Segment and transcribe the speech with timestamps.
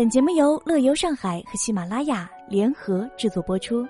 [0.00, 3.86] 本节目由乐游上海和喜马拉雅联合制作播出。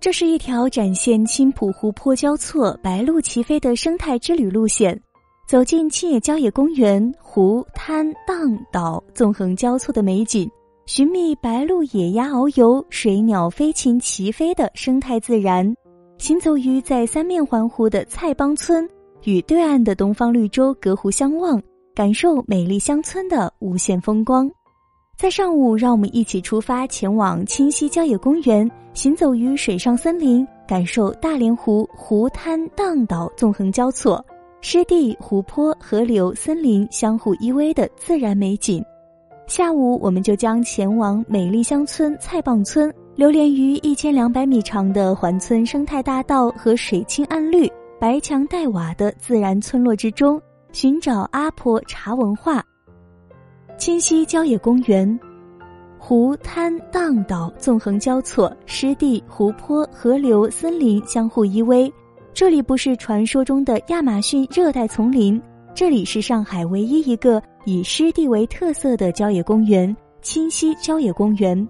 [0.00, 5.00] 这是一条展现青浦湖泊交错、白鹭齐飞的生态之旅路线。
[5.46, 8.36] 走进青野郊野公园，湖滩荡
[8.72, 10.50] 岛纵横交错的美景，
[10.86, 15.72] 寻觅白鹭野鸭遨游、水鸟飞禽齐飞的生态自然。
[16.18, 18.88] 行走于在三面环湖的蔡帮村，
[19.24, 21.62] 与对岸的东方绿洲隔湖相望，
[21.94, 24.50] 感受美丽乡村的无限风光。
[25.16, 34.24] 在上午，让我们一起出发前往清溪郊野公园，行走于水上森林，感受大连湖湖滩荡岛纵横交错、
[34.62, 38.82] 湿地、湖泊、河流、森林相互依偎的自然美景。
[39.46, 42.92] 下午，我们就将前往美丽乡村蔡棒村。
[43.16, 47.66] 流连于一千两百米长的环村生态大道和水清岸绿、
[47.98, 50.38] 白墙黛瓦的自然村落之中，
[50.70, 52.62] 寻找阿婆茶文化。
[53.78, 55.18] 清溪郊野公园，
[55.98, 61.90] 湖滩荡岛纵横交错，湿地、湖泊、河流、森林相互依偎。
[62.34, 65.40] 这里不是传说中的亚马逊热带丛林，
[65.74, 71.66] 这里是上海唯一一个以湿地为特色的郊野公园——清溪郊野公园。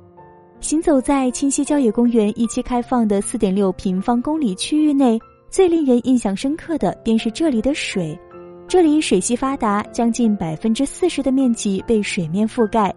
[0.60, 5.18] 行走在清溪郊野公园一期开放的四点六平方公里区域内，
[5.48, 8.18] 最令人印象深刻的便是这里的水。
[8.66, 12.92] 这里水系发达，将近百分之四十的面积被水面覆盖。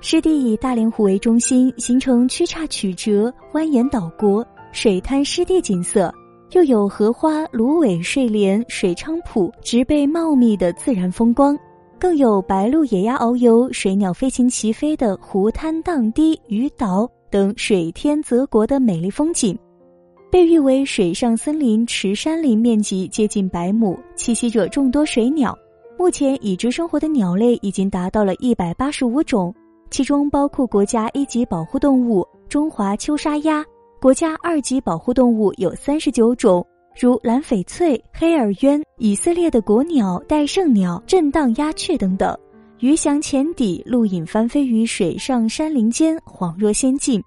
[0.00, 6.12] 湿地以大连湖为中心，形成曲岔曲折、蜿蜒岛国、水滩湿地景色，
[6.52, 11.56] 又有荷花、芦苇、睡莲、水菖蒲植被茂密的自然风光。
[12.02, 19.56] 更有白鹭野鸭遨游、水鸟飞禽齐飞的湖滩荡堤鱼岛等水天泽国的美丽风景，
[20.28, 25.56] 被誉为水上森林池山林，面积接近百亩，栖息着众多水鸟。
[25.96, 29.54] 目前已知生活的鸟类已经达到了一百八十五种，
[29.88, 33.64] 其中包括国家一级保护动物中华秋沙鸭，
[34.00, 36.66] 国家二级保护动物有三十九种。
[36.98, 42.36] 如蓝翡翠、黑耳鸢、以色列的国鸟戴胜鸟、震荡鸦雀等等，
[42.80, 47.22] 鱼翔浅底，鹿影翻飞于水上山林间，恍若仙境。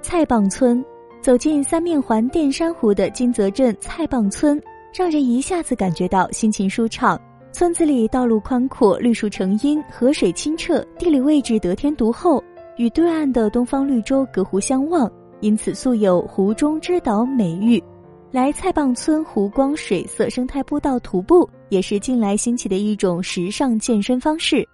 [0.00, 0.84] 蔡棒村，
[1.20, 4.60] 走进三面环淀山湖的金泽镇蔡棒村，
[4.92, 7.20] 让人一下子感觉到心情舒畅。
[7.52, 12.42] 村子里道路宽阔，绿树成荫，河水清澈，地理位置得天独厚，
[12.78, 15.10] 与对岸的东方绿洲隔湖相望。
[15.42, 17.82] 因此素有“湖中之岛”美誉，
[18.30, 24.66] 来蔡棒村湖光水色生态步道徒步也是近来兴起的一种时尚健身方式。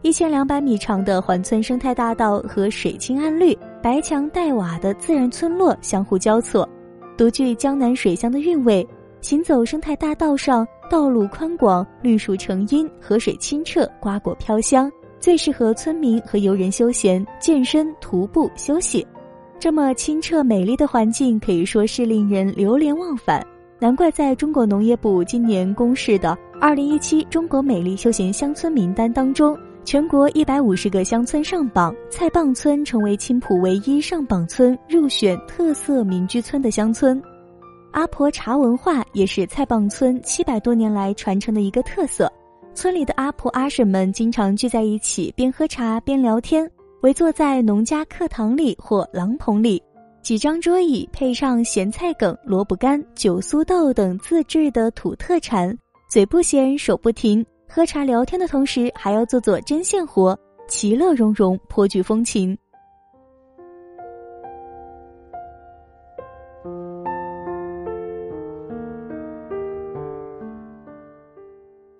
[0.00, 6.66] 一千两百米长的环村生态大道和水清岸绿、白墙黛瓦的自然村落相互交错，
[7.18, 8.86] 独具江南水乡的韵味。
[9.20, 14.90] 行走生态大道上，道路宽广，绿树成荫，河水清澈，瓜果飘香，
[15.20, 19.06] 最适合村民和游人休闲、健身、徒步休息。
[19.64, 23.42] 这么清澈美丽的环境，可以说是令人流连忘返。
[23.78, 37.18] 难怪在中国农业部今年公示的《二零一七中国美丽休闲乡村名单》当中，全国一百五十个乡村上榜，蔡棒村成为青浦唯一上榜村入选特色民居村的乡村。
[37.92, 42.30] 阿婆茶文化也是蔡棒村七百多年来传承的一个特色。
[42.74, 46.70] 村里的阿婆阿婶们经常聚在一起，边喝茶边聊天。
[47.04, 49.82] 围坐在农家课堂里或廊棚里，
[50.22, 55.76] 几张桌椅配上咸菜梗、萝卜干、酒酥豆等自制的土特产，
[56.08, 60.34] 嘴不闲，手不停，喝茶聊天的同时还要做做针线活，
[60.66, 62.56] 其乐融融，颇具风情。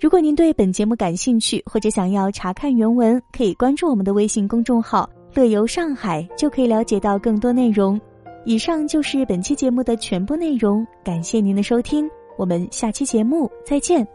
[0.05, 7.99] 如果您对本节目感兴趣，或者想要查看原文，可以关注我们的微信公众号“乐游上海”，就可以了解到更多内容。
[8.45, 12.07] 以上就是本期节目的全部内容，感谢您的收听，
[12.37, 14.07] 我们下期节目再见。